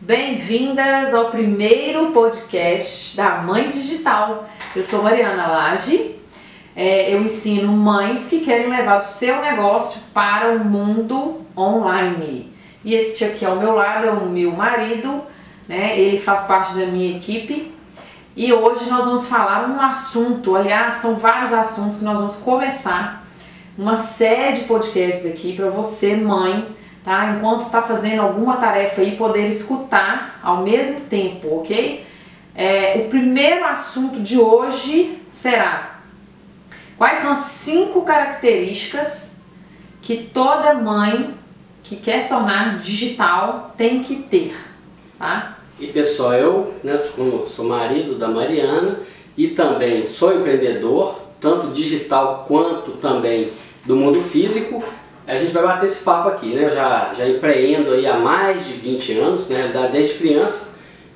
[0.00, 4.48] Bem-vindas ao primeiro podcast da Mãe Digital.
[4.74, 6.14] Eu sou Mariana Lage.
[6.76, 12.52] É, eu ensino mães que querem levar o seu negócio para o mundo online.
[12.84, 15.20] E este aqui ao meu lado é o meu marido,
[15.68, 15.98] né?
[15.98, 17.74] Ele faz parte da minha equipe.
[18.36, 23.26] E hoje nós vamos falar um assunto, aliás, são vários assuntos que nós vamos começar
[23.76, 26.68] uma série de podcasts aqui para você, mãe,
[27.08, 27.34] tá?
[27.34, 32.04] Enquanto está fazendo alguma tarefa aí, poder escutar ao mesmo tempo, ok?
[32.54, 36.00] É, o primeiro assunto de hoje será
[36.98, 39.40] quais são as cinco características
[40.02, 41.34] que toda mãe
[41.82, 44.54] que quer se tornar digital tem que ter,
[45.18, 45.56] tá?
[45.80, 47.00] E pessoal, eu né,
[47.46, 49.00] sou marido da Mariana
[49.34, 53.52] e também sou empreendedor, tanto digital quanto também
[53.86, 54.84] do mundo físico.
[55.28, 56.64] A gente vai bater esse papo aqui, né?
[56.64, 59.70] Eu já, já empreendo aí há mais de 20 anos, né?
[59.92, 60.70] desde criança.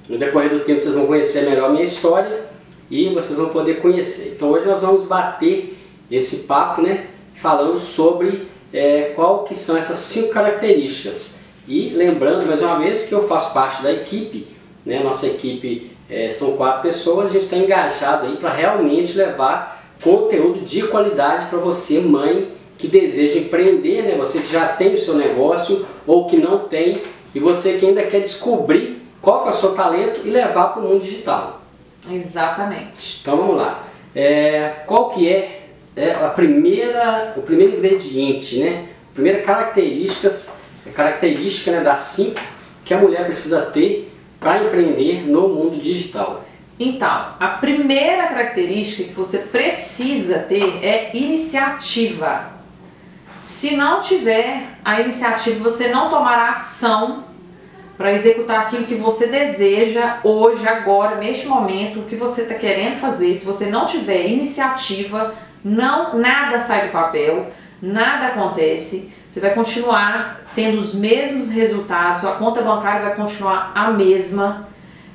[0.07, 2.45] No decorrer do tempo vocês vão conhecer melhor a minha história
[2.91, 4.35] e vocês vão poder conhecer.
[4.37, 5.79] Então hoje nós vamos bater
[6.10, 7.07] esse papo, né?
[7.37, 11.38] Falando sobre é, qual que são essas cinco características.
[11.66, 14.47] E lembrando mais uma vez que eu faço parte da equipe,
[14.85, 15.02] né?
[15.02, 20.60] Nossa equipe é, são quatro pessoas, a gente está engajado aí para realmente levar conteúdo
[20.60, 22.52] de qualidade para você, mãe,
[22.83, 24.16] que deseja empreender, né?
[24.16, 27.01] Você que já tem o seu negócio ou que não tem
[27.33, 30.83] e você que ainda quer descobrir qual que é o seu talento e levar para
[30.83, 31.63] o mundo digital.
[32.10, 33.21] Exatamente.
[33.23, 33.85] Então vamos lá.
[34.13, 38.88] É, qual que é, é, a primeira, o primeiro ingrediente, né?
[39.13, 40.51] A primeira características,
[40.93, 42.41] característica né, das cinco
[42.85, 46.45] que a mulher precisa ter para empreender no mundo digital.
[46.80, 52.51] Então, a primeira característica que você precisa ter é iniciativa.
[53.43, 57.24] Se não tiver a iniciativa, você não tomará ação
[57.98, 63.01] para executar aquilo que você deseja hoje, agora, neste momento, o que você está querendo
[63.01, 63.35] fazer.
[63.35, 67.50] Se você não tiver iniciativa, não nada sai do papel,
[67.82, 69.12] nada acontece.
[69.28, 74.69] Você vai continuar tendo os mesmos resultados, a conta bancária vai continuar a mesma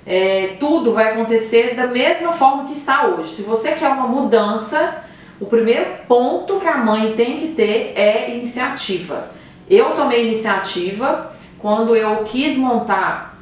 [0.07, 3.31] é, tudo vai acontecer da mesma forma que está hoje.
[3.31, 5.03] Se você quer uma mudança,
[5.39, 9.31] o primeiro ponto que a mãe tem que ter é iniciativa.
[9.69, 13.37] Eu tomei iniciativa quando eu quis montar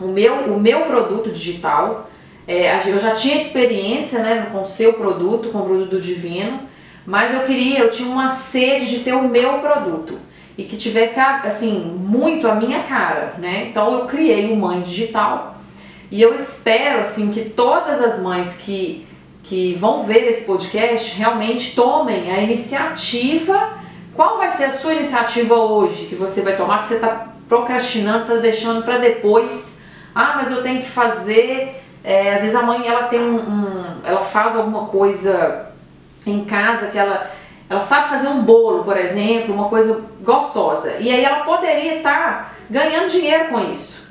[0.00, 2.10] o meu, o meu produto digital.
[2.48, 6.60] É, eu já tinha experiência né, com o seu produto, com o produto divino,
[7.04, 10.18] mas eu queria, eu tinha uma sede de ter o meu produto
[10.58, 13.66] e que tivesse assim muito a minha cara, né?
[13.68, 15.58] Então eu criei o Mãe Digital
[16.10, 19.05] e eu espero assim que todas as mães que,
[19.46, 23.74] que vão ver esse podcast realmente tomem a iniciativa.
[24.14, 28.18] Qual vai ser a sua iniciativa hoje que você vai tomar que você está procrastinando,
[28.18, 29.80] está deixando para depois?
[30.12, 31.80] Ah, mas eu tenho que fazer.
[32.02, 35.66] É, às vezes a mãe ela tem um, um, ela faz alguma coisa
[36.26, 37.30] em casa que ela
[37.68, 40.96] ela sabe fazer um bolo, por exemplo, uma coisa gostosa.
[41.00, 44.05] E aí ela poderia estar tá ganhando dinheiro com isso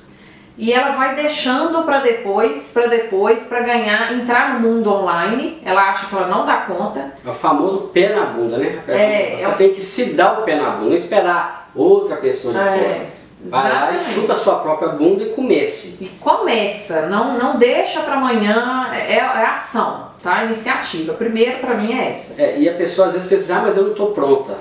[0.57, 5.61] e ela vai deixando para depois, para depois, para ganhar, entrar no mundo online.
[5.65, 7.11] Ela acha que ela não dá conta.
[7.25, 8.81] É o famoso pé na bunda, né?
[8.87, 12.53] É, Você é tem que se dar o pé na bunda, não esperar outra pessoa
[12.53, 13.15] de é, fora.
[13.43, 15.97] Vai lá e chuta a sua própria bunda e comece.
[15.99, 20.45] E começa, não, não deixa para amanhã, é, é ação, tá?
[20.45, 21.13] Iniciativa.
[21.13, 22.41] Primeiro para mim é essa.
[22.41, 24.57] É, e a pessoa às vezes pensa, ah, mas eu não estou pronta.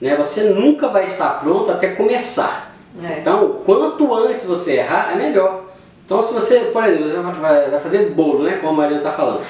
[0.00, 0.16] Né?
[0.16, 2.73] Você nunca vai estar pronta até começar.
[3.02, 3.20] É.
[3.20, 5.64] Então, quanto antes você errar, é melhor.
[6.04, 8.58] Então, se você, por exemplo, vai, fazer bolo, né?
[8.60, 9.42] Como a Mariana está falando.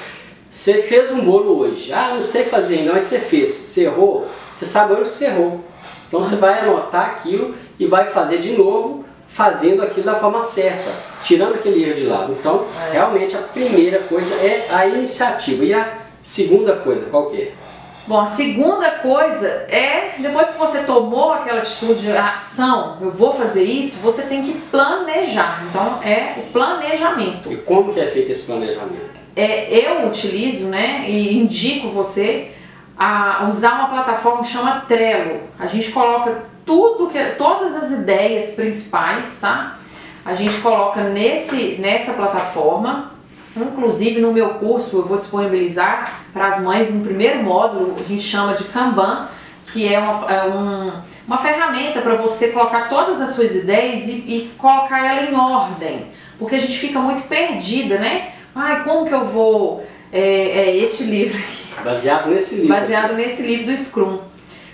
[0.49, 1.91] Você fez um bolo hoje.
[1.91, 3.51] Ah, não sei fazer ainda, mas você fez.
[3.51, 5.61] Você errou, você sabe onde que você errou.
[6.07, 10.91] Então, você vai anotar aquilo e vai fazer de novo, fazendo aquilo da forma certa,
[11.21, 12.35] tirando aquele erro de lado.
[12.39, 12.93] Então, é.
[12.93, 15.65] realmente, a primeira coisa é a iniciativa.
[15.65, 17.51] E a segunda coisa, qual que é?
[18.07, 23.33] Bom, a segunda coisa é, depois que você tomou aquela atitude, a ação, eu vou
[23.33, 25.65] fazer isso, você tem que planejar.
[25.67, 27.51] Então, é o planejamento.
[27.51, 29.09] E como que é feito esse planejamento?
[29.35, 32.51] É, eu utilizo, né, e indico você
[32.95, 35.41] a usar uma plataforma que chama Trello.
[35.57, 39.77] A gente coloca tudo que, todas as ideias principais, tá?
[40.23, 43.14] A gente coloca nesse, nessa plataforma
[43.55, 48.23] Inclusive no meu curso eu vou disponibilizar para as mães no primeiro módulo, a gente
[48.23, 49.29] chama de Kanban,
[49.71, 50.91] que é uma, é um,
[51.27, 56.07] uma ferramenta para você colocar todas as suas ideias e, e, colocar ela em ordem,
[56.37, 58.31] porque a gente fica muito perdida, né?
[58.53, 59.85] Ai, como que eu vou.
[60.11, 61.83] É, é este livro aqui.
[61.83, 62.69] Baseado nesse livro.
[62.69, 64.19] Baseado nesse livro do Scrum.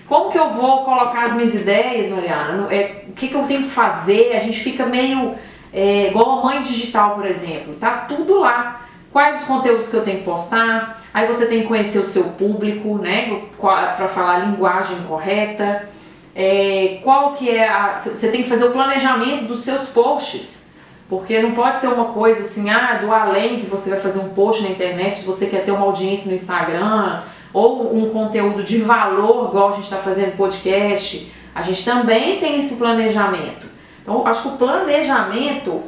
[0.08, 2.68] Como que eu vou colocar as minhas ideias, Mariana?
[2.70, 4.34] É, o que, que eu tenho que fazer?
[4.36, 5.36] A gente fica meio
[5.74, 8.82] é, igual a mãe digital, por exemplo, tá tudo lá.
[9.12, 11.02] Quais os conteúdos que eu tenho que postar?
[11.14, 15.88] Aí você tem que conhecer o seu público, né, para falar a linguagem correta.
[16.34, 20.66] É, qual que é a, você tem que fazer o planejamento dos seus posts,
[21.10, 24.30] porque não pode ser uma coisa assim, ah, do além que você vai fazer um
[24.30, 27.22] post na internet, se você quer ter uma audiência no Instagram,
[27.54, 32.60] ou um conteúdo de valor, igual a gente está fazendo podcast, a gente também tem
[32.60, 33.71] esse planejamento.
[34.02, 35.82] Então, acho que o planejamento,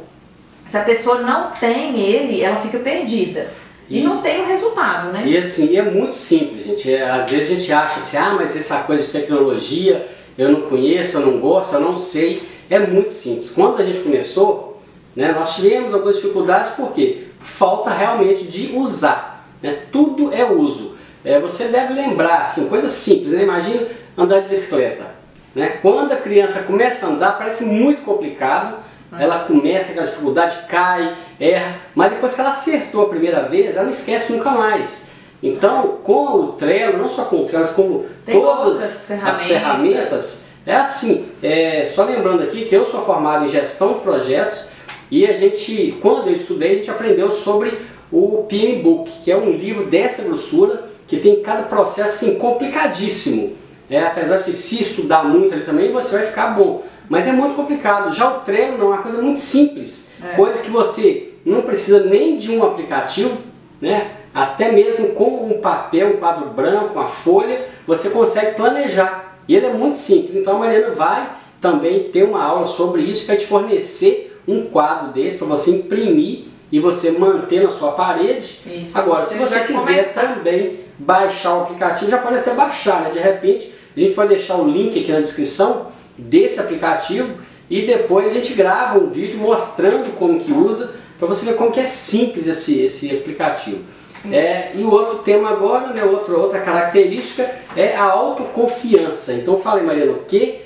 [0.66, 3.50] se a pessoa não tem ele, ela fica perdida.
[3.88, 5.24] E, e não tem o resultado, né?
[5.26, 6.92] E assim, é muito simples, gente.
[6.92, 10.06] É, às vezes a gente acha assim, ah, mas essa coisa de tecnologia
[10.36, 12.42] eu não conheço, eu não gosto, eu não sei.
[12.68, 13.50] É muito simples.
[13.50, 14.82] Quando a gente começou,
[15.14, 17.24] né, nós tivemos algumas dificuldades, por quê?
[17.38, 19.46] Falta realmente de usar.
[19.62, 19.78] Né?
[19.92, 20.94] Tudo é uso.
[21.24, 23.42] É, você deve lembrar, assim, coisa simples, né?
[23.42, 23.86] Imagina
[24.16, 25.13] andar de bicicleta.
[25.54, 25.78] Né?
[25.80, 28.76] Quando a criança começa a andar, parece muito complicado,
[29.12, 29.22] ah.
[29.22, 33.84] ela começa aquela dificuldade, cai, erra, mas depois que ela acertou a primeira vez, ela
[33.84, 35.04] não esquece nunca mais.
[35.42, 39.40] Então, com o Trello, não só com o Trello, mas como Tem todas ferramentas.
[39.40, 44.00] as ferramentas, é assim, é, só lembrando aqui que eu sou formado em gestão de
[44.00, 44.70] projetos
[45.10, 47.78] e a gente, quando eu estudei, a gente aprendeu sobre
[48.10, 53.54] o PM Book, que é um livro dessa grossura, que tem cada processo assim, complicadíssimo.
[53.90, 56.82] É, apesar de que se estudar muito ali também, você vai ficar bom.
[57.08, 58.14] Mas é muito complicado.
[58.14, 60.08] Já o Trello não é uma coisa muito simples.
[60.22, 60.34] É.
[60.34, 63.36] Coisa que você não precisa nem de um aplicativo,
[63.80, 64.12] né?
[64.34, 69.38] Até mesmo com um papel, um quadro branco, uma folha, você consegue planejar.
[69.46, 70.34] E ele é muito simples.
[70.34, 71.28] Então a Mariana vai
[71.60, 76.44] também ter uma aula sobre isso para te fornecer um quadro desse para você imprimir
[76.72, 78.60] e você manter na sua parede.
[78.66, 80.34] Isso, Agora, se você quiser começar.
[80.34, 83.10] também baixar o aplicativo, já pode até baixar, né?
[83.10, 87.34] De repente, a gente pode deixar o link aqui na descrição desse aplicativo
[87.68, 91.70] e depois a gente grava um vídeo mostrando como que usa para você ver como
[91.70, 93.82] que é simples esse, esse aplicativo.
[94.30, 99.34] É, e o outro tema agora, né, outra, outra característica é a autoconfiança.
[99.34, 100.60] Então fala aí, Mariana, o que,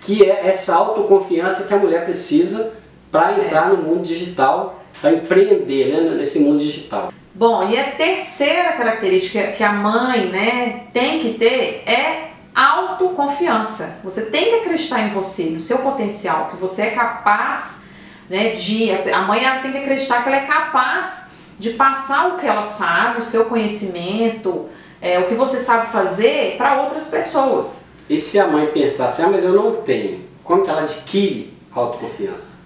[0.00, 2.72] que é essa autoconfiança que a mulher precisa
[3.10, 7.12] para entrar no mundo digital, para empreender né, nesse mundo digital?
[7.34, 13.98] Bom, e a terceira característica que a mãe né, tem que ter é autoconfiança.
[14.02, 17.82] Você tem que acreditar em você, no seu potencial, que você é capaz
[18.30, 18.90] né, de.
[18.90, 22.62] A mãe ela tem que acreditar que ela é capaz de passar o que ela
[22.62, 24.68] sabe, o seu conhecimento,
[25.00, 27.84] é, o que você sabe fazer para outras pessoas.
[28.08, 31.52] E se a mãe pensar assim, ah, mas eu não tenho, como que ela adquire
[31.74, 32.56] autoconfiança?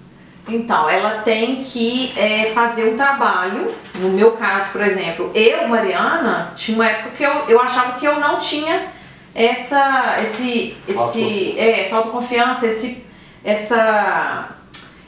[0.48, 3.72] Então, ela tem que é, fazer um trabalho.
[3.96, 8.04] No meu caso, por exemplo, eu, Mariana, tinha uma época que eu, eu achava que
[8.04, 8.88] eu não tinha
[9.34, 13.04] essa, esse, esse, é, essa autoconfiança, esse,
[13.44, 14.56] essa,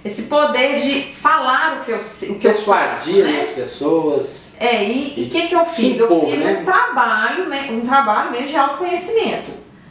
[0.04, 3.12] esse poder de falar o que eu, o que eu faço.
[3.12, 3.40] Né?
[3.40, 4.54] as pessoas.
[4.58, 5.98] É, e o que, que eu fiz?
[5.98, 6.58] Impor, eu fiz né?
[6.60, 9.50] um trabalho, um trabalho mesmo de autoconhecimento.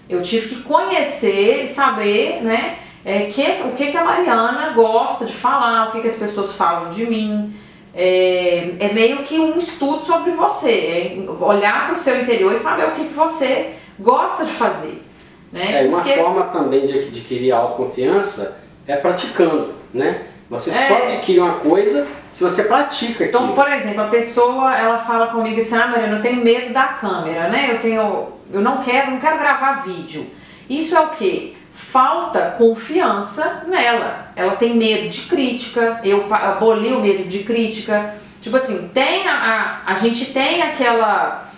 [0.10, 2.78] Eu tive que conhecer e saber, né?
[3.04, 6.54] é, que, o que, que a Mariana gosta de falar, o que, que as pessoas
[6.54, 7.54] falam de mim.
[7.94, 12.56] É, é meio que um estudo sobre você, é olhar para o seu interior e
[12.56, 15.04] saber o que, que você gosta de fazer.
[15.52, 15.84] Né?
[15.84, 16.14] É, uma Porque...
[16.16, 18.58] forma também de adquirir autoconfiança
[18.88, 20.22] é praticando, né?
[20.50, 20.74] Você é.
[20.74, 25.60] só adquire uma coisa se você pratica Então, por exemplo, a pessoa ela fala comigo
[25.60, 27.72] assim, ah Mariana, eu tenho medo da câmera, né?
[27.72, 28.28] Eu tenho.
[28.52, 30.28] Eu não quero, não quero gravar vídeo.
[30.70, 31.56] Isso é o que?
[31.74, 34.32] falta confiança nela.
[34.36, 38.16] Ela tem medo de crítica, eu aboli o medo de crítica.
[38.42, 41.50] Tipo assim, tem a, a, a gente tem aquela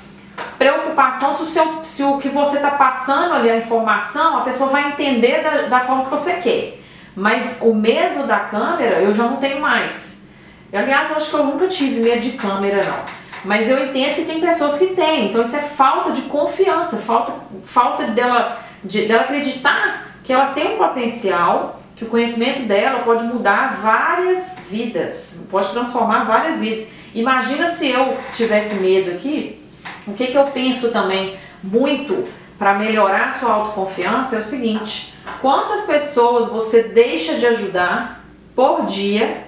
[0.58, 4.70] preocupação se o, seu, se o que você está passando ali, a informação, a pessoa
[4.70, 6.80] vai entender da, da forma que você quer.
[7.16, 10.24] Mas o medo da câmera eu já não tenho mais.
[10.72, 13.24] Aliás, eu acho que eu nunca tive medo de câmera, não.
[13.46, 15.28] Mas eu entendo que tem pessoas que têm.
[15.30, 17.34] Então isso é falta de confiança, falta,
[17.64, 23.24] falta dela, de, dela acreditar que ela tem um potencial, que o conhecimento dela pode
[23.26, 26.88] mudar várias vidas, pode transformar várias vidas.
[27.14, 29.63] Imagina se eu tivesse medo aqui,
[30.08, 35.14] o que, que eu penso também muito para melhorar a sua autoconfiança é o seguinte:
[35.42, 38.24] quantas pessoas você deixa de ajudar
[38.56, 39.46] por dia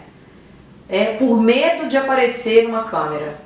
[0.88, 3.40] é, por medo de aparecer numa câmera?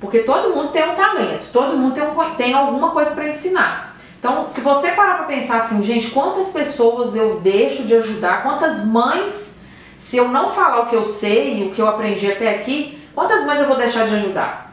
[0.00, 3.96] Porque todo mundo tem um talento, todo mundo tem, um, tem alguma coisa para ensinar.
[4.18, 8.84] Então, se você parar para pensar assim, gente, quantas pessoas eu deixo de ajudar, quantas
[8.84, 9.58] mães,
[9.96, 12.98] se eu não falar o que eu sei e o que eu aprendi até aqui,
[13.14, 14.63] quantas mães eu vou deixar de ajudar?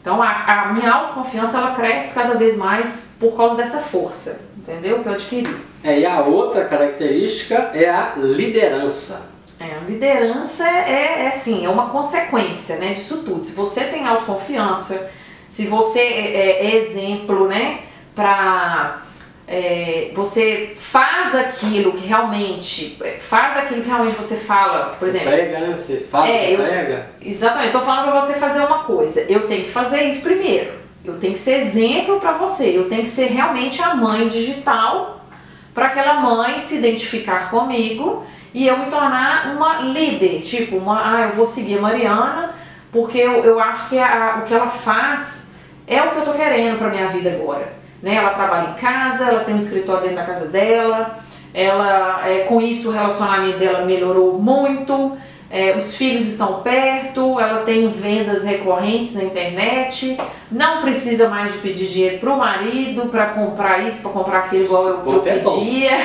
[0.00, 5.02] Então, a, a minha autoconfiança ela cresce cada vez mais por causa dessa força, entendeu?
[5.02, 5.56] Que eu adquiri.
[5.84, 9.28] É, e a outra característica é a liderança.
[9.58, 13.44] É, a liderança é, é assim, é uma consequência, né, disso tudo.
[13.44, 15.10] Se você tem autoconfiança,
[15.46, 17.80] se você é, é, é exemplo, né,
[18.14, 19.02] para
[19.52, 25.26] é, você faz aquilo que realmente faz aquilo que realmente você fala, por você exemplo.
[25.32, 25.74] Prega, né?
[25.76, 27.06] Você fala, É, eu- prega.
[27.20, 29.22] Exatamente, tô falando pra você fazer uma coisa.
[29.28, 30.70] Eu tenho que fazer isso primeiro.
[31.04, 32.68] Eu tenho que ser exemplo pra você.
[32.78, 35.24] Eu tenho que ser realmente a mãe digital
[35.74, 40.42] para aquela mãe se identificar comigo e eu me tornar uma líder.
[40.42, 42.54] Tipo, uma, ah, eu vou seguir a Mariana
[42.92, 45.50] porque eu, eu acho que a- o que ela faz
[45.88, 47.79] é o que eu tô querendo pra minha vida agora.
[48.02, 48.14] Né?
[48.14, 51.18] Ela trabalha em casa, ela tem um escritório dentro da casa dela,
[51.52, 55.16] ela é, com isso o relacionamento dela melhorou muito.
[55.52, 60.16] É, os filhos estão perto, ela tem vendas recorrentes na internet,
[60.48, 64.86] não precisa mais de pedir dinheiro pro marido para comprar isso, para comprar aquilo igual
[64.86, 65.98] eu, eu é pedia.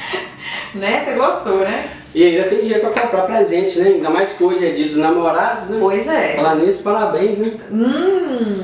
[0.74, 0.98] né?
[0.98, 1.90] Você gostou, né?
[2.14, 3.88] E ainda tem dinheiro pra comprar presente, né?
[3.88, 5.76] Ainda mais que hoje é dia dos namorados, né?
[5.78, 6.36] Pois é.
[6.36, 7.52] Falar nisso, parabéns, né?
[7.70, 8.62] Hum,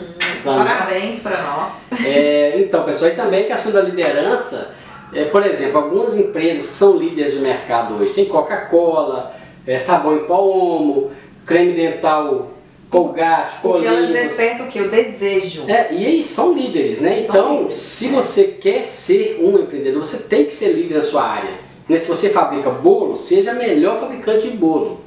[0.55, 1.87] parabéns para nós.
[2.05, 4.75] É, então, pessoal, e também a questão da liderança,
[5.13, 9.35] é, por exemplo, algumas empresas que são líderes de mercado hoje, tem Coca-Cola,
[9.67, 11.11] é, sabão em pó Omo,
[11.45, 12.53] creme dental
[12.89, 14.81] Colgate, Porque elas despertam o que?
[14.81, 15.65] O desejo.
[15.67, 17.23] É, e aí são líderes, né?
[17.23, 21.03] São Então, líderes, se você quer ser um empreendedor, você tem que ser líder na
[21.03, 21.51] sua área.
[21.89, 21.99] Né?
[21.99, 25.01] Se você fabrica bolo, seja melhor fabricante de bolo.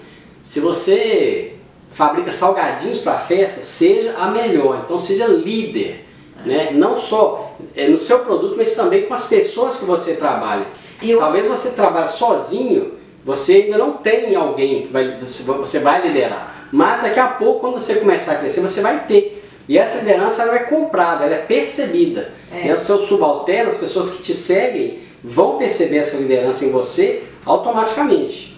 [0.43, 1.53] Se você
[1.99, 4.83] fabrica salgadinhos para festa, seja a melhor.
[4.85, 6.05] Então, seja líder.
[6.45, 6.69] Né?
[6.71, 10.65] Não só é, no seu produto, mas também com as pessoas que você trabalha.
[11.01, 12.93] E o- Talvez você trabalhe sozinho,
[13.25, 16.69] você ainda não tem alguém que vai, você vai liderar.
[16.71, 19.43] Mas daqui a pouco, quando você começar a crescer, você vai ter.
[19.67, 22.31] E essa liderança ela é comprada, ela é percebida.
[22.49, 22.67] É.
[22.67, 27.23] E os seus subalternos, as pessoas que te seguem, vão perceber essa liderança em você
[27.45, 28.57] automaticamente.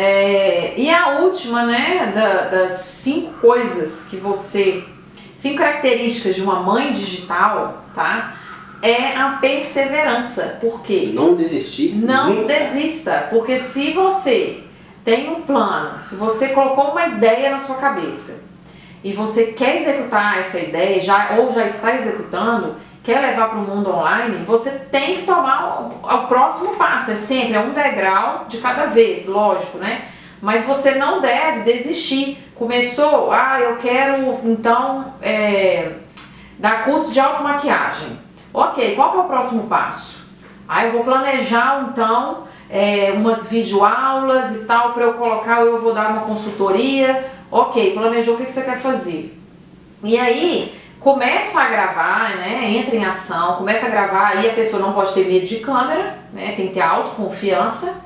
[0.00, 4.84] É, e a última, né, da- das cinco coisas que você.
[5.34, 8.34] Cinco características de uma mãe digital, tá?
[8.80, 10.56] É a perseverança.
[10.60, 11.10] Por quê?
[11.12, 11.96] Não desistir.
[11.96, 12.46] Não nunca.
[12.46, 14.60] desista, porque se você
[15.04, 18.44] tem um plano, se você colocou uma ideia na sua cabeça
[19.02, 22.76] e você quer executar essa ideia já ou já está executando,
[23.08, 27.10] quer levar para o mundo online, você tem que tomar o, o próximo passo.
[27.10, 30.08] É sempre é um degrau de cada vez, lógico, né?
[30.42, 32.36] Mas você não deve desistir.
[32.54, 35.92] Começou, ah, eu quero então é,
[36.58, 38.18] dar curso de automaquiagem.
[38.52, 40.26] Ok, qual que é o próximo passo?
[40.68, 45.94] Aí eu vou planejar então é, umas videoaulas e tal para eu colocar, eu vou
[45.94, 47.24] dar uma consultoria.
[47.50, 49.34] Ok, planejou o que, que você quer fazer.
[50.04, 52.70] E aí começa a gravar, né?
[52.70, 56.18] Entra em ação, começa a gravar, aí a pessoa não pode ter medo de câmera,
[56.32, 56.52] né?
[56.56, 58.02] Tem que ter autoconfiança.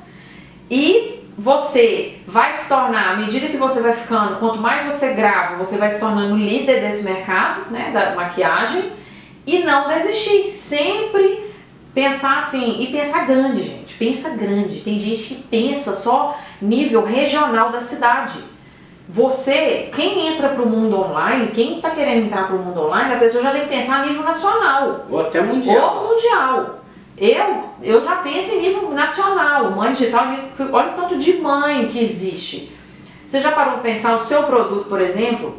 [0.70, 5.56] E você vai se tornar, à medida que você vai ficando, quanto mais você grava,
[5.56, 7.90] você vai se tornando líder desse mercado, né?
[7.92, 8.92] Da maquiagem.
[9.46, 10.52] E não desistir.
[10.52, 11.50] Sempre
[11.94, 13.94] pensar assim, e pensar grande, gente.
[13.94, 14.80] Pensa grande.
[14.80, 18.51] Tem gente que pensa só nível regional da cidade.
[19.08, 23.14] Você, quem entra para o mundo online, quem está querendo entrar para o mundo online,
[23.14, 26.04] a pessoa já tem que pensar a nível nacional Ou até mundial.
[26.04, 26.78] ou mundial.
[27.16, 30.26] Eu, eu já penso em nível nacional, mãe digital,
[30.72, 32.72] olha o tanto de mãe que existe.
[33.26, 35.56] Você já parou para pensar o seu produto, por exemplo?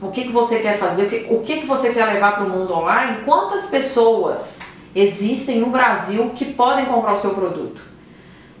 [0.00, 1.04] O que, que você quer fazer?
[1.04, 3.18] O que, o que, que você quer levar para o mundo online?
[3.24, 4.60] Quantas pessoas
[4.94, 7.91] existem no Brasil que podem comprar o seu produto?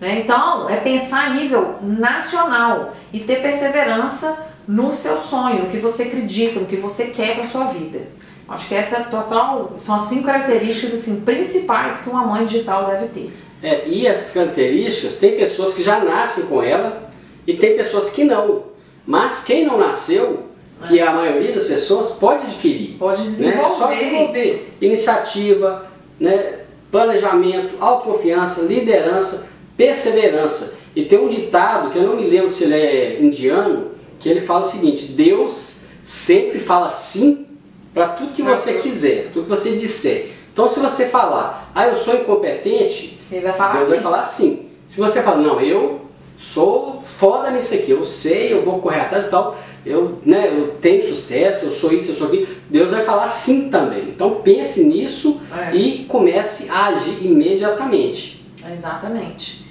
[0.02, 0.18] Né?
[0.18, 6.02] Então, é pensar a nível nacional e ter perseverança no seu sonho, no que você
[6.02, 8.00] acredita, no que você quer para sua vida.
[8.48, 12.86] Acho que essa é total, são as cinco características assim principais que uma mãe digital
[12.86, 13.32] deve ter.
[13.62, 17.08] É, e essas características, tem pessoas que já nascem com ela
[17.46, 18.64] e tem pessoas que não.
[19.06, 20.48] Mas quem não nasceu,
[20.88, 22.96] que é a maioria das pessoas, pode adquirir.
[22.98, 23.28] Pode né?
[23.28, 23.64] desenvolver.
[23.64, 25.86] É só desenvolver iniciativa,
[26.18, 26.58] né?
[26.90, 29.51] planejamento, autoconfiança, liderança,
[29.82, 30.74] perseverança.
[30.94, 34.40] E tem um ditado, que eu não me lembro se ele é indiano, que ele
[34.40, 37.46] fala o seguinte, Deus sempre fala sim
[37.92, 40.30] para tudo que você quiser, tudo que você disser.
[40.52, 43.92] Então se você falar, ah, eu sou incompetente, Ele vai falar Deus assim.
[43.92, 44.66] vai falar sim.
[44.86, 46.02] Se você fala, não, eu
[46.38, 50.74] sou foda nisso aqui, eu sei, eu vou correr atrás e tal, eu, né, eu
[50.80, 54.04] tenho sucesso, eu sou isso, eu sou aquilo, Deus vai falar sim também.
[54.10, 55.74] Então pense nisso É.
[55.74, 58.44] e comece a agir imediatamente.
[58.72, 59.61] Exatamente.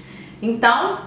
[0.42, 0.98] Então,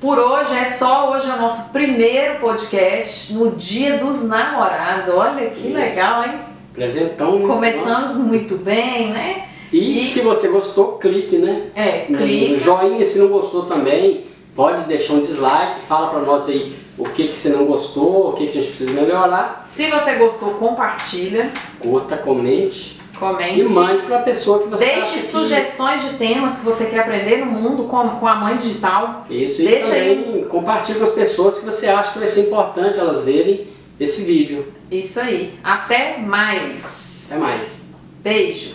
[0.00, 5.08] por hoje é só hoje é o nosso primeiro podcast no Dia dos Namorados.
[5.08, 5.74] Olha que Isso.
[5.76, 6.32] legal, hein?
[6.72, 7.40] Presentão.
[7.46, 8.18] Começamos nossa.
[8.18, 9.48] muito bem, né?
[9.72, 11.68] E, E- se você gostou, clique, né?
[11.74, 12.56] É, No clica.
[12.60, 17.28] joinha, se não gostou também, pode deixar um dislike, fala para nós aí o que,
[17.28, 19.64] que você não gostou, o que, que a gente precisa melhorar.
[19.66, 21.50] Se você gostou, compartilha.
[21.80, 23.00] Curta, comente.
[23.18, 23.60] Comente.
[23.60, 27.38] E mande para a pessoa que você Deixe sugestões de temas que você quer aprender
[27.38, 29.24] no mundo com, com a mãe digital.
[29.30, 30.44] Isso, Deixa e também aí.
[30.46, 33.66] compartilhe com as pessoas que você acha que vai ser importante elas verem
[33.98, 34.72] esse vídeo.
[34.90, 35.58] Isso aí.
[35.62, 37.26] Até mais.
[37.26, 37.88] Até mais.
[38.20, 38.74] Beijo.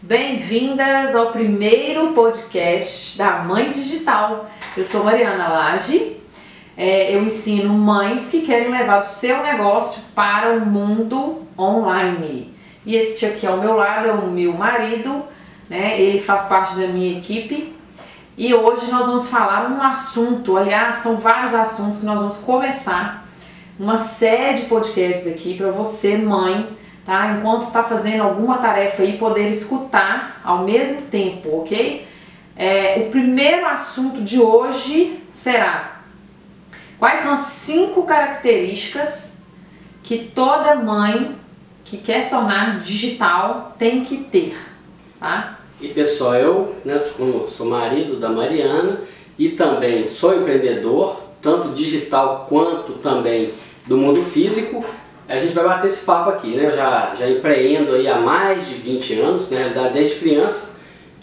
[0.00, 4.50] Bem-vindas ao primeiro podcast da Mãe Digital.
[4.76, 6.16] Eu sou Mariana Lage.
[6.76, 12.52] É, eu ensino mães que querem levar o seu negócio para o mundo online.
[12.84, 15.22] E este aqui ao meu lado é o meu marido,
[15.70, 16.00] né?
[16.00, 17.72] Ele faz parte da minha equipe.
[18.36, 23.24] E hoje nós vamos falar um assunto, aliás, são vários assuntos que nós vamos começar
[23.78, 26.76] uma série de podcasts aqui para você, mãe,
[27.06, 27.36] tá?
[27.38, 32.06] Enquanto tá fazendo alguma tarefa aí, poder escutar ao mesmo tempo, ok?
[32.56, 35.93] É, o primeiro assunto de hoje será
[37.04, 39.36] quais são as cinco características
[40.02, 41.36] que toda mãe
[41.84, 44.56] que quer se tornar digital tem que ter,
[45.20, 45.58] tá?
[45.78, 46.98] E pessoal, eu né,
[47.46, 49.02] sou, marido da Mariana
[49.38, 53.52] e também sou empreendedor, tanto digital quanto também
[53.86, 54.82] do mundo físico
[55.28, 56.64] a gente vai bater esse papo aqui, né?
[56.64, 59.90] Eu já, já empreendo aí há mais de 20 anos, né?
[59.92, 60.74] Desde criança.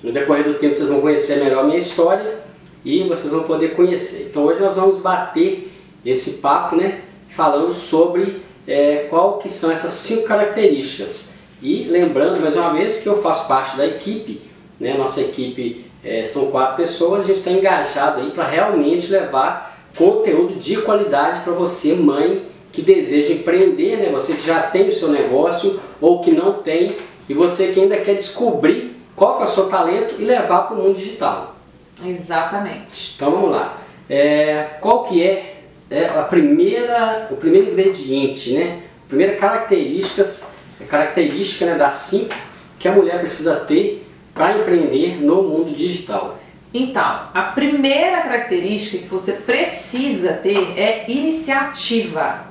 [0.03, 2.39] No decorrer do tempo vocês vão conhecer melhor a minha história
[2.85, 4.27] e vocês vão poder conhecer.
[4.29, 5.70] Então hoje nós vamos bater
[6.05, 7.01] esse papo, né?
[7.29, 11.33] Falando sobre é, qual que são essas cinco características.
[11.61, 14.41] E lembrando mais uma vez que eu faço parte da equipe,
[14.79, 14.95] né?
[14.97, 20.55] Nossa equipe é, são quatro pessoas, a gente está engajado aí para realmente levar conteúdo
[20.55, 24.09] de qualidade para você, mãe, que deseja empreender, né?
[24.09, 26.95] você que já tem o seu negócio ou que não tem
[27.27, 30.75] e você que ainda quer descobrir qual que é o seu talento e levar para
[30.75, 31.55] o mundo digital.
[32.03, 33.13] Exatamente.
[33.15, 33.77] Então vamos lá.
[34.09, 35.50] É, qual que é,
[35.91, 38.79] é, a primeira, o primeiro ingrediente, né?
[39.05, 40.45] A primeira características,
[40.89, 42.33] característica né, das cinco
[42.79, 46.39] que a mulher precisa ter para empreender no mundo digital.
[46.73, 52.45] Então, a primeira característica que você precisa ter é iniciativa.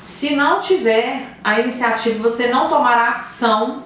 [0.00, 3.84] Se não tiver a iniciativa, você não tomará ação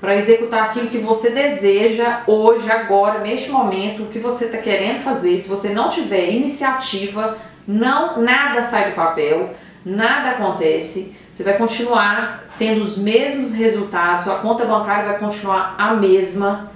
[0.00, 5.00] para executar aquilo que você deseja hoje, agora, neste momento, o que você está querendo
[5.00, 5.38] fazer.
[5.38, 7.36] Se você não tiver iniciativa,
[7.70, 9.54] não nada sai do papel,
[9.84, 11.14] nada acontece.
[11.30, 16.70] Você vai continuar tendo os mesmos resultados, a conta bancária vai continuar a mesma.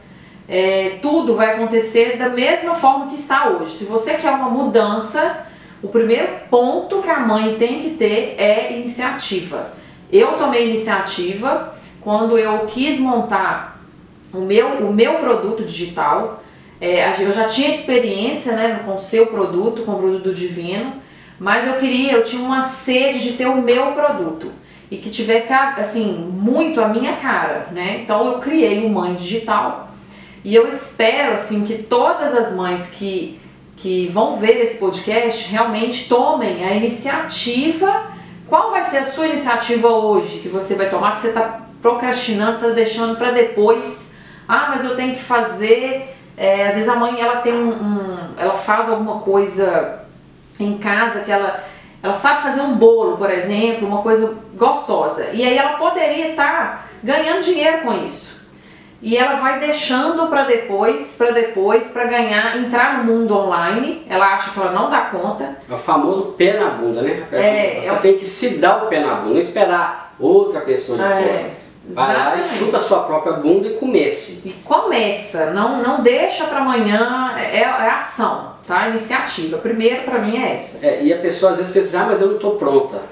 [0.46, 3.72] É, tudo vai acontecer da mesma forma que está hoje.
[3.72, 5.46] Se você quer uma mudança,
[5.82, 9.72] o primeiro ponto que a mãe tem que ter é iniciativa.
[10.12, 13.80] Eu tomei iniciativa quando eu quis montar
[14.32, 16.43] o meu, o meu produto digital.
[16.80, 20.94] É, eu já tinha experiência né, com o seu produto, com o produto Divino,
[21.38, 24.52] mas eu queria, eu tinha uma sede de ter o meu produto
[24.90, 28.00] e que tivesse assim muito a minha cara, né?
[28.02, 29.90] Então eu criei o Mãe Digital
[30.44, 33.40] e eu espero assim que todas as mães que
[33.76, 38.06] que vão ver esse podcast realmente tomem a iniciativa.
[38.46, 42.52] Qual vai ser a sua iniciativa hoje que você vai tomar, que você está procrastinando,
[42.52, 44.14] está deixando para depois?
[44.46, 46.14] Ah, mas eu tenho que fazer.
[46.36, 50.00] É, às vezes a mãe ela tem um, um, ela faz alguma coisa
[50.58, 51.62] em casa que ela
[52.02, 55.30] ela sabe fazer um bolo, por exemplo, uma coisa gostosa.
[55.32, 58.34] E aí ela poderia estar tá ganhando dinheiro com isso
[59.04, 64.02] e ela vai deixando para depois, para depois, para ganhar, entrar no mundo online.
[64.08, 65.58] Ela acha que ela não dá conta.
[65.70, 67.22] É o famoso pé na bunda, né?
[67.30, 70.96] É, Você é tem que se dar o pé na bunda, não esperar outra pessoa
[70.96, 71.50] de é, fora.
[71.88, 74.40] Vai lá e chuta a sua própria bunda e comece.
[74.44, 78.88] E começa, não, não deixa para amanhã, é, é ação, tá?
[78.88, 79.58] Iniciativa.
[79.58, 80.84] Primeiro para mim é essa.
[80.84, 83.02] É, e a pessoa às vezes pensa, ah, mas eu não estou pronta.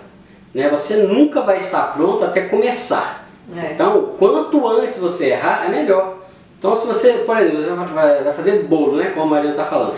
[0.55, 0.69] Né?
[0.71, 3.29] Você nunca vai estar pronta até começar.
[3.55, 3.73] É.
[3.73, 6.19] Então, quanto antes você errar, é melhor.
[6.59, 9.11] Então, se você, por exemplo, vai fazer bolo, né?
[9.11, 9.95] Como a Maria está falando.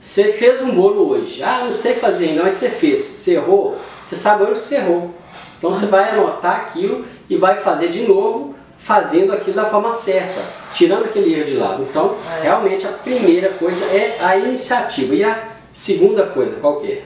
[0.00, 1.42] Você fez um bolo hoje.
[1.42, 3.00] Ah, não sei fazer ainda, mas você fez.
[3.00, 5.14] Você errou, você sabe onde que você errou.
[5.56, 10.42] Então, você vai anotar aquilo e vai fazer de novo, fazendo aquilo da forma certa,
[10.72, 11.86] tirando aquele erro de lado.
[11.88, 12.42] Então, é.
[12.42, 15.14] realmente, a primeira coisa é a iniciativa.
[15.14, 17.02] E a segunda coisa, qual que é?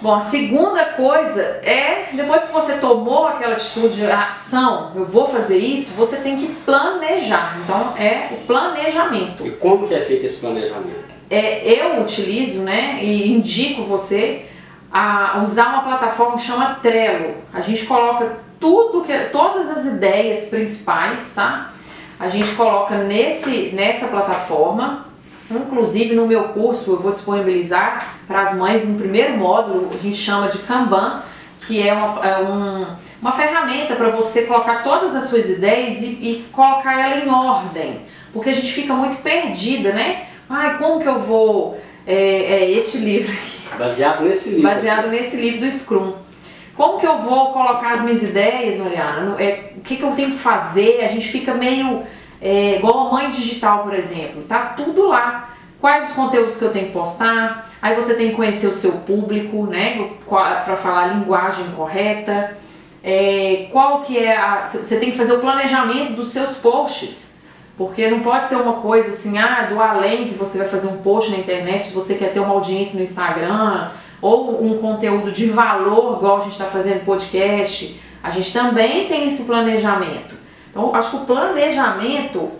[0.00, 5.26] Bom, a segunda coisa é, depois que você tomou aquela atitude, a ação, eu vou
[5.28, 7.58] fazer isso, você tem que planejar.
[7.64, 9.46] Então, é o planejamento.
[9.46, 11.04] E como que é feito esse planejamento?
[11.30, 14.44] É, eu utilizo, né, e indico você
[14.92, 17.34] a usar uma plataforma que chama Trello.
[17.52, 21.72] A gente coloca tudo que, todas as ideias principais, tá?
[22.18, 25.04] A gente coloca nesse, nessa plataforma
[25.50, 30.16] Inclusive no meu curso eu vou disponibilizar para as mães no primeiro módulo, a gente
[30.16, 31.22] chama de Kanban,
[31.66, 32.86] que é uma, é um,
[33.20, 38.00] uma ferramenta para você colocar todas as suas ideias e, e, colocar ela em ordem.
[38.32, 40.26] Porque a gente fica muito perdida, né?
[40.48, 41.78] Ai, como que eu vou.
[42.06, 43.78] É, é este livro aqui.
[43.78, 44.62] Baseado nesse livro.
[44.62, 46.12] Baseado nesse livro do Scrum.
[46.76, 49.36] Como que eu vou colocar as minhas ideias, Mariana?
[49.40, 51.00] É, o que, que eu tenho que fazer?
[51.04, 52.02] A gente fica meio
[52.40, 54.42] é, igual a mãe digital, por exemplo.
[54.42, 55.50] Tá tudo lá.
[55.80, 57.70] Quais os conteúdos que eu tenho que postar?
[57.80, 60.08] Aí você tem que conhecer o seu público, né?
[60.28, 62.56] Para falar a linguagem correta.
[63.02, 64.66] É, qual que é a.
[64.66, 67.34] Você tem que fazer o planejamento dos seus posts.
[67.76, 70.98] Porque não pode ser uma coisa assim, ah, do além que você vai fazer um
[70.98, 73.90] post na internet, se você quer ter uma audiência no Instagram,
[74.24, 79.28] ou um conteúdo de valor, igual a gente está fazendo podcast, a gente também tem
[79.28, 80.34] esse planejamento.
[80.70, 82.50] Então, acho que o planejamento,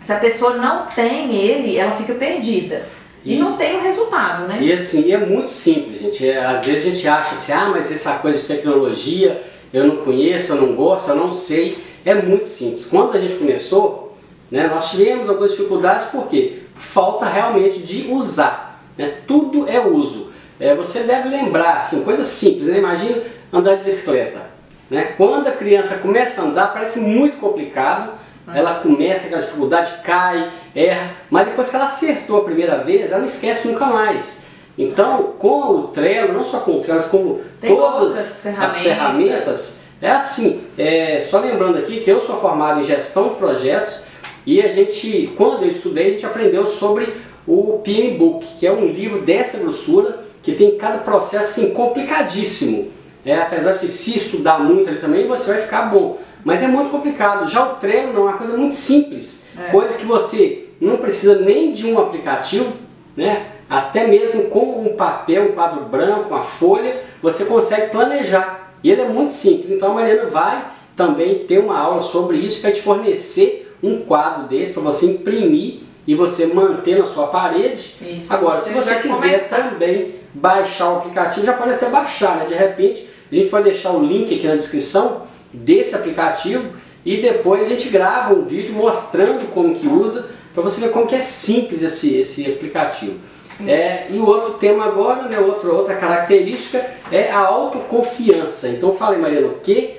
[0.00, 2.88] se a pessoa não tem ele, ela fica perdida.
[3.22, 4.56] E, e não tem o resultado, né?
[4.62, 6.26] E assim, é muito simples, gente.
[6.26, 9.42] É, às vezes a gente acha assim, ah, mas essa coisa de tecnologia
[9.74, 11.84] eu não conheço, eu não gosto, eu não sei.
[12.02, 12.86] É muito simples.
[12.86, 14.16] Quando a gente começou,
[14.50, 16.60] né, nós tivemos algumas dificuldades, por quê?
[16.74, 18.82] Falta realmente de usar.
[18.96, 19.12] Né?
[19.26, 20.23] Tudo é uso.
[20.64, 22.78] É, você deve lembrar, assim, coisas simples, né?
[22.78, 23.18] Imagina
[23.52, 24.40] andar de bicicleta.
[24.88, 25.12] Né?
[25.14, 28.12] Quando a criança começa a andar, parece muito complicado.
[28.46, 28.56] Ah.
[28.56, 33.18] Ela começa aquela dificuldade, cai, erra, mas depois que ela acertou a primeira vez, ela
[33.18, 34.38] não esquece nunca mais.
[34.78, 38.70] Então, com o Trello, não só com o Trello, mas como Tem todas ferramentas.
[38.70, 43.34] as ferramentas, é assim, é, só lembrando aqui que eu sou formado em gestão de
[43.34, 44.06] projetos
[44.46, 47.14] e a gente, quando eu estudei, a gente aprendeu sobre
[47.46, 52.92] o PM Book, que é um livro dessa grossura, que tem cada processo assim, complicadíssimo.
[53.24, 56.18] É, apesar de que se estudar muito ali também, você vai ficar bom.
[56.44, 57.50] Mas é muito complicado.
[57.50, 59.46] Já o Trello não é uma coisa muito simples.
[59.58, 59.70] É.
[59.70, 62.70] Coisa que você não precisa nem de um aplicativo,
[63.16, 63.46] né?
[63.70, 68.74] Até mesmo com um papel, um quadro branco, uma folha, você consegue planejar.
[68.84, 69.70] E ele é muito simples.
[69.70, 74.46] Então a Mariana vai também ter uma aula sobre isso para te fornecer um quadro
[74.46, 77.96] desse para você imprimir e você manter na sua parede.
[78.00, 79.70] Isso, Agora, se você quiser começar.
[79.70, 82.46] também baixar o aplicativo, já pode até baixar, né?
[82.46, 86.70] De repente, a gente pode deixar o link aqui na descrição desse aplicativo
[87.04, 91.06] e depois a gente grava um vídeo mostrando como que usa para você ver como
[91.06, 93.18] que é simples esse, esse aplicativo.
[93.66, 98.68] É, e o outro tema agora, né, outra, outra característica é a autoconfiança.
[98.68, 99.94] Então fala aí, Mariana, o que,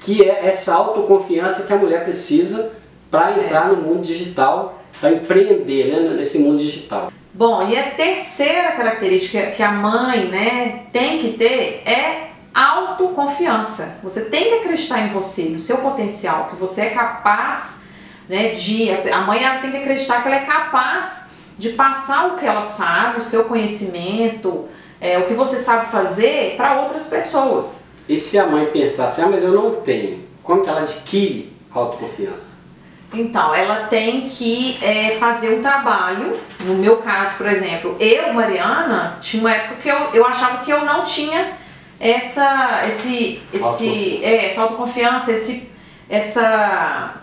[0.00, 2.72] que é essa autoconfiança que a mulher precisa
[3.10, 3.74] para entrar é.
[3.74, 7.12] no mundo digital, para empreender né, nesse mundo digital?
[7.32, 13.98] Bom, e a terceira característica que a mãe né, tem que ter é autoconfiança.
[14.02, 17.80] Você tem que acreditar em você, no seu potencial, que você é capaz
[18.28, 18.90] né, de.
[18.90, 22.62] A mãe ela tem que acreditar que ela é capaz de passar o que ela
[22.62, 24.66] sabe, o seu conhecimento,
[25.00, 27.84] é, o que você sabe fazer para outras pessoas.
[28.08, 31.52] E se a mãe pensar assim, ah, mas eu não tenho, como que ela adquire
[31.70, 32.59] autoconfiança?
[33.12, 36.32] Então, ela tem que é, fazer um trabalho.
[36.60, 40.70] No meu caso, por exemplo, eu, Mariana, tinha uma época que eu, eu achava que
[40.70, 41.58] eu não tinha
[41.98, 45.68] essa, esse, esse, é, essa autoconfiança, esse,
[46.08, 47.16] essa,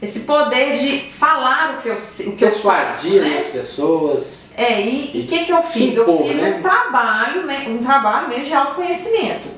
[0.00, 3.08] esse poder de falar o que eu, o que eu faço.
[3.08, 3.38] Né?
[3.38, 4.52] as pessoas.
[4.56, 5.96] É, e o que, que eu fiz?
[5.96, 6.56] Impor, eu fiz né?
[6.58, 9.48] um trabalho, um trabalho mesmo de autoconhecimento.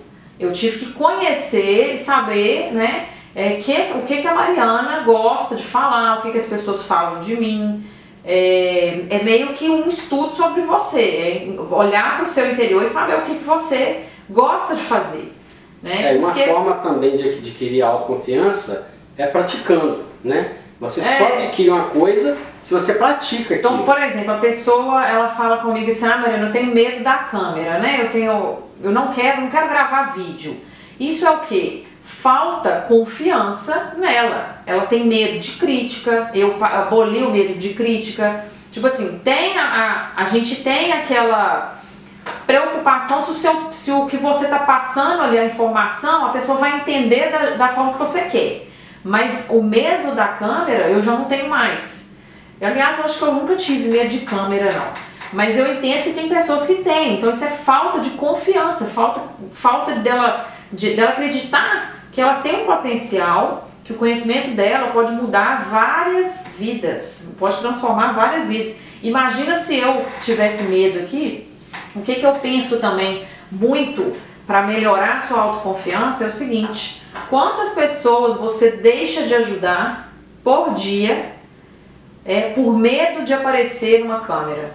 [0.41, 3.09] Eu tive que conhecer e saber, né?
[3.37, 6.83] É, que, o que, que a Mariana gosta de falar, o que, que as pessoas
[6.85, 7.85] falam de mim.
[8.25, 12.87] É, é meio que um estudo sobre você, é olhar para o seu interior e
[12.87, 15.33] saber o que, que você gosta de fazer.
[15.83, 16.15] Né?
[16.15, 16.45] É, uma Porque...
[16.51, 20.55] forma também de adquirir autoconfiança é praticando, né?
[20.81, 21.05] Você é.
[21.05, 23.87] só adquire uma coisa se você pratica Então, aquilo.
[23.87, 27.79] por exemplo, a pessoa ela fala comigo assim, ah Mariana, eu tenho medo da câmera,
[27.79, 28.01] né?
[28.03, 28.59] Eu tenho.
[28.83, 30.57] Eu não quero, não quero gravar vídeo.
[30.99, 31.87] Isso é o que?
[32.07, 34.63] falta confiança nela.
[34.65, 38.45] Ela tem medo de crítica, eu aboli o medo de crítica.
[38.71, 39.65] Tipo assim, tem a,
[40.17, 41.81] a, a gente tem aquela
[42.47, 46.59] preocupação se o, seu, se o que você está passando ali, a informação, a pessoa
[46.59, 48.69] vai entender da, da forma que você quer.
[49.03, 52.15] Mas o medo da câmera eu já não tenho mais.
[52.61, 55.07] Aliás, eu acho que eu nunca tive medo de câmera, não.
[55.33, 57.17] Mas eu entendo que tem pessoas que têm.
[57.17, 59.21] Então isso é falta de confiança, falta,
[59.53, 65.13] falta dela, de, dela acreditar que ela tem um potencial, que o conhecimento dela pode
[65.13, 68.77] mudar várias vidas, pode transformar várias vidas.
[69.03, 71.49] Imagina se eu tivesse medo aqui,
[71.95, 74.13] o que, que eu penso também muito
[74.47, 80.75] para melhorar a sua autoconfiança é o seguinte: quantas pessoas você deixa de ajudar por
[80.75, 81.33] dia
[82.25, 84.73] é por medo de aparecer numa câmera.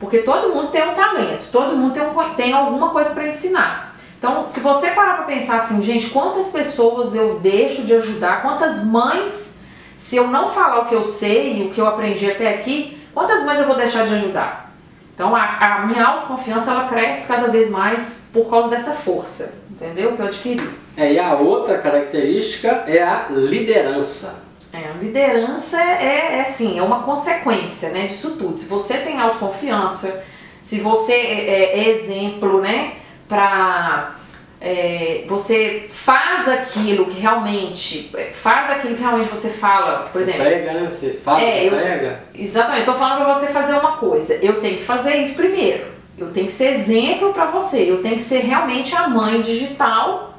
[0.00, 3.96] Porque todo mundo tem um talento, todo mundo tem, um, tem alguma coisa para ensinar.
[4.18, 8.84] Então, se você parar para pensar assim, gente, quantas pessoas eu deixo de ajudar, quantas
[8.84, 9.56] mães,
[9.94, 13.00] se eu não falar o que eu sei e o que eu aprendi até aqui,
[13.14, 14.74] quantas mães eu vou deixar de ajudar?
[15.14, 20.14] Então, a, a minha autoconfiança ela cresce cada vez mais por causa dessa força, entendeu?
[20.14, 20.70] Que eu adquiri.
[20.96, 24.42] É, e a outra característica é a liderança.
[24.72, 28.58] É, a liderança é, é assim, é uma consequência né, disso tudo.
[28.58, 30.22] Se você tem autoconfiança,
[30.60, 32.94] se você é, é, é exemplo, né,
[33.28, 34.14] para
[34.60, 40.40] é, você faz aquilo que realmente faz aquilo que realmente você fala, por você exemplo.
[40.40, 40.90] Prega, né?
[40.90, 42.20] Você fala, é, prega.
[42.34, 42.80] Eu, exatamente.
[42.80, 44.34] Estou falando para você fazer uma coisa.
[44.42, 45.86] Eu tenho que fazer isso primeiro.
[46.16, 47.88] Eu tenho que ser exemplo para você.
[47.88, 50.34] Eu tenho que ser realmente a mãe digital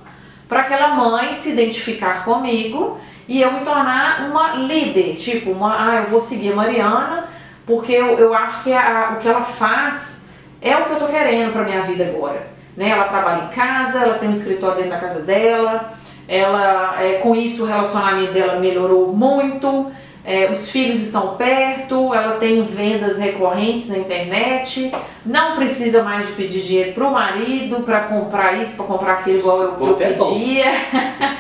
[0.50, 5.96] para aquela mãe se identificar comigo e eu me tornar uma líder, tipo, uma, ah,
[5.98, 7.30] eu vou seguir a Mariana
[7.66, 10.26] porque eu, eu acho que a, o que ela faz
[10.60, 12.48] é o que eu tô querendo para minha vida agora.
[12.76, 12.90] Né?
[12.90, 15.94] Ela trabalha em casa, ela tem um escritório dentro da casa dela,
[16.28, 19.92] ela é, com isso o relacionamento dela melhorou muito,
[20.24, 24.92] é, os filhos estão perto, ela tem vendas recorrentes na internet,
[25.26, 29.62] não precisa mais de pedir dinheiro pro marido para comprar isso, para comprar aquilo igual
[29.62, 30.72] eu, eu é pedia.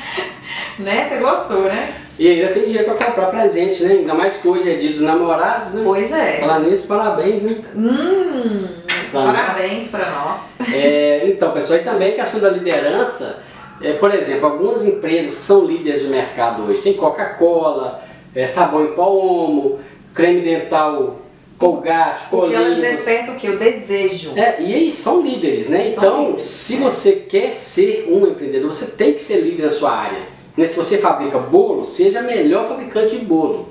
[0.79, 1.05] né?
[1.05, 1.93] Você gostou, né?
[2.17, 3.93] E ainda tem dinheiro para comprar presente, né?
[3.93, 5.81] Ainda mais que hoje é dia dos namorados, né?
[5.83, 6.39] Pois é.
[6.39, 7.57] Falar nisso, parabéns, né?
[7.75, 8.67] Hum,
[9.11, 10.55] parabéns para nós.
[10.73, 13.39] É, então, pessoal, e também a questão da liderança,
[13.81, 18.01] é, por exemplo, algumas empresas que são líderes de mercado hoje, tem Coca-Cola,
[18.35, 19.77] é, sabão em pó
[20.13, 21.19] creme dental
[21.59, 23.49] Colgate, Porque elas despertam o que?
[23.49, 24.31] O desejo.
[24.37, 25.91] É, e aí são líderes, né?
[25.91, 29.71] São então, líderes, se você quer ser um empreendedor, você tem que ser líder na
[29.71, 30.21] sua área.
[30.55, 30.65] Né?
[30.65, 33.67] Se você fabrica bolo, seja melhor fabricante de bolo.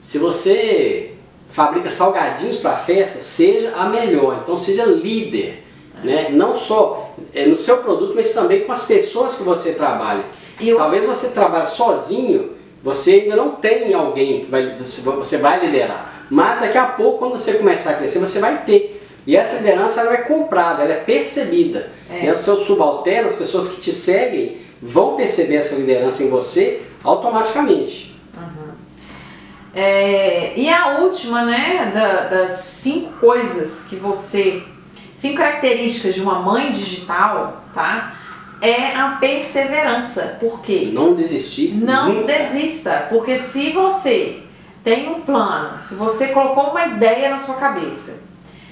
[0.00, 1.11] Se você
[1.52, 4.40] fabrica salgadinhos para festa, seja a melhor.
[4.42, 5.62] Então seja líder.
[6.02, 6.06] É.
[6.06, 6.28] Né?
[6.30, 10.24] Não só é, no seu produto, mas também com as pessoas que você trabalha.
[10.60, 10.76] Eu...
[10.76, 16.26] Talvez você trabalhe sozinho, você ainda não tem alguém que vai, você vai liderar.
[16.30, 19.00] Mas daqui a pouco, quando você começar a crescer, você vai ter.
[19.26, 21.90] E essa liderança ela é comprada, ela é percebida.
[22.10, 22.24] É.
[22.24, 22.32] Né?
[22.32, 28.11] Os seus subalternos, as pessoas que te seguem, vão perceber essa liderança em você automaticamente.
[29.74, 34.62] É, e a última, né, da, das cinco coisas que você,
[35.14, 38.14] cinco características de uma mãe digital, tá?
[38.62, 40.36] é a perseverança.
[40.38, 40.90] Por quê?
[40.92, 41.74] Não desistir.
[41.74, 42.26] Não nunca.
[42.32, 44.38] desista, porque se você
[44.84, 48.22] tem um plano, se você colocou uma ideia na sua cabeça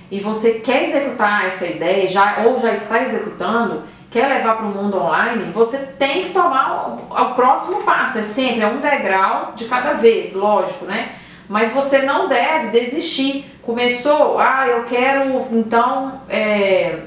[0.09, 4.71] e você quer executar essa ideia já ou já está executando, quer levar para o
[4.71, 8.19] mundo online, você tem que tomar o, o, próximo passo.
[8.19, 11.13] É sempre é um degrau de cada vez, lógico, né?
[11.49, 13.47] Mas você não deve desistir.
[13.63, 17.01] Começou, ah, eu quero então é,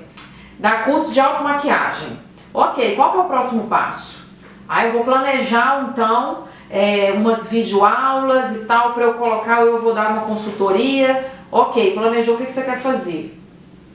[0.58, 2.18] dar curso de automaquiagem.
[2.54, 4.24] Ok, qual que é o próximo passo?
[4.68, 9.94] Aí eu vou planejar então é, umas videoaulas e tal para eu colocar, eu vou
[9.94, 11.26] dar uma consultoria.
[11.52, 13.38] Ok, planejou o que, que você quer fazer.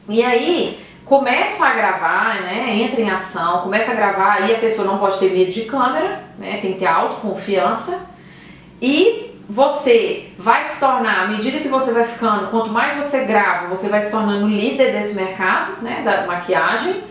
[0.08, 2.76] E aí começa a gravar, né?
[2.76, 6.22] Entra em ação, começa a gravar, aí a pessoa não pode ter medo de câmera,
[6.38, 6.58] né?
[6.60, 8.06] Tem que ter autoconfiança.
[8.80, 13.68] E você vai se tornar, à medida que você vai ficando, quanto mais você grava,
[13.68, 16.02] você vai se tornando líder desse mercado, né?
[16.04, 17.02] Da maquiagem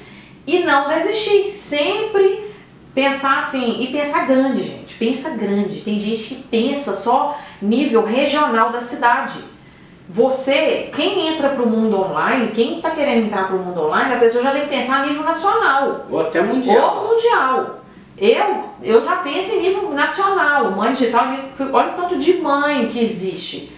[0.46, 1.52] e não desistir.
[1.52, 2.54] Sempre
[2.94, 4.94] pensar assim e pensar grande, gente.
[4.94, 5.82] Pensa grande.
[5.82, 9.57] Tem gente que pensa só nível regional da cidade.
[10.10, 14.16] Você, quem entra para o mundo online, quem está querendo entrar para o mundo online,
[14.16, 16.06] a pessoa já tem que pensar a nível nacional.
[16.10, 16.98] Ou até mundial.
[16.98, 17.80] Ou mundial.
[18.18, 21.28] Eu, eu já penso em nível nacional, mãe digital,
[21.72, 23.72] olha o tanto de mãe que existe.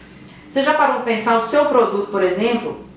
[0.47, 2.89] Você já parou para pensar o seu produto, por exemplo?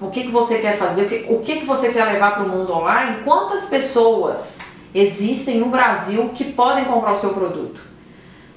[0.00, 2.44] o que, que você quer fazer, o que, o que, que você quer levar para
[2.44, 4.58] o mundo online, quantas pessoas
[4.94, 7.80] existem no Brasil que podem comprar o seu produto.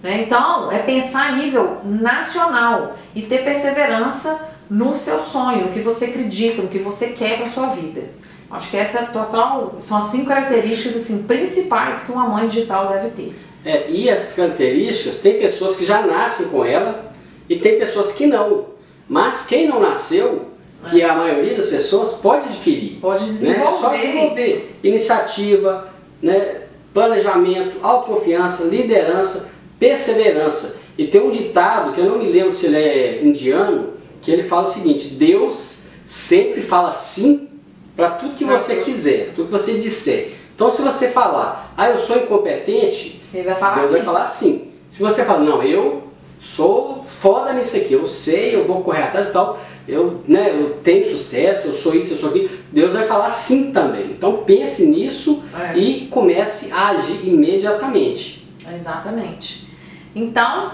[0.01, 0.23] Né?
[0.23, 6.05] Então, é pensar a nível nacional e ter perseverança no seu sonho, no que você
[6.05, 8.03] acredita, no que você quer para sua vida.
[8.51, 12.87] Acho que essa é total, são as cinco características assim, principais que uma mãe digital
[12.87, 13.39] deve ter.
[13.63, 17.11] É, e essas características, tem pessoas que já nascem com ela
[17.47, 18.65] e tem pessoas que não.
[19.07, 20.49] Mas quem não nasceu
[20.89, 22.99] que a maioria das pessoas pode adquirir.
[23.01, 23.65] Pode desenvolver.
[23.65, 23.71] Né?
[23.71, 25.89] Só desenvolver iniciativa,
[26.21, 26.61] né?
[26.93, 30.75] planejamento, autoconfiança, liderança, perseverança.
[30.97, 34.43] E tem um ditado, que eu não me lembro se ele é indiano, que ele
[34.43, 37.47] fala o seguinte, Deus sempre fala sim
[37.95, 40.33] para tudo que você quiser, tudo que você disser.
[40.53, 43.93] Então se você falar, ah, eu sou incompetente, ele vai falar Deus sim.
[43.93, 44.71] vai falar sim.
[44.89, 46.03] Se você falar, não, eu
[46.39, 50.77] sou foda nisso aqui, eu sei, eu vou correr atrás e tal, eu, né, eu
[50.83, 52.49] tenho sucesso, eu sou isso, eu sou aquilo.
[52.71, 54.11] Deus vai falar sim também.
[54.11, 55.77] Então pense nisso É.
[55.77, 58.47] e comece a agir imediatamente.
[58.75, 59.68] Exatamente.
[60.15, 60.71] Então,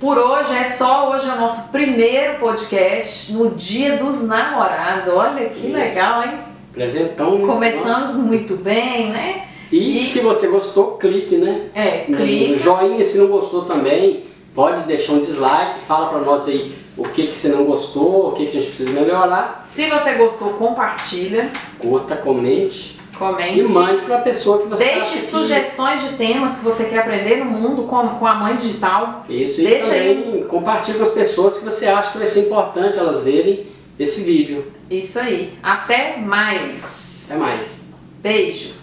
[0.00, 5.08] por hoje é só hoje é o nosso primeiro podcast no Dia dos Namorados.
[5.08, 5.72] Olha que Isso.
[5.76, 6.38] legal, hein?
[6.72, 7.40] Presentão.
[7.46, 8.18] Começamos nossa.
[8.18, 9.48] muito bem, né?
[9.72, 11.66] E, E- se você gostou, clique, né?
[11.74, 12.54] É, clica.
[12.56, 17.26] joinha, se não gostou também, pode deixar um dislike, fala pra nós aí o que,
[17.26, 19.62] que você não gostou, o que, que a gente precisa melhorar.
[19.66, 23.60] Se você gostou, compartilha, Curta, comente comente.
[23.60, 25.30] e mande pra pessoa que você Deixe que...
[25.30, 29.24] sugestões de temas que você quer aprender no mundo com, com a mãe digital.
[29.28, 32.98] Isso, e Deixa também compartilhe com as pessoas que você acha que vai ser importante
[32.98, 33.66] elas verem
[33.98, 34.72] esse vídeo.
[34.88, 35.54] Isso aí.
[35.62, 37.26] Até mais.
[37.26, 37.68] Até mais.
[38.22, 38.77] Beijo.